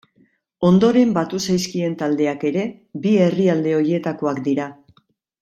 [0.69, 2.65] Ondoren batu zaizkien taldeak ere
[3.05, 4.69] bi herrialde horietakoak dira.